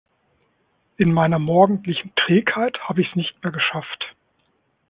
In 0.97 1.13
meiner 1.13 1.37
morgendlichen 1.37 2.11
Trägheit 2.15 2.75
habe 2.89 3.01
ich 3.03 3.09
es 3.11 3.15
nicht 3.15 3.43
mehr 3.43 3.51
geschafft. 3.53 4.15